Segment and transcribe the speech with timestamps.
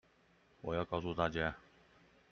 [0.61, 1.55] 我要告訴大家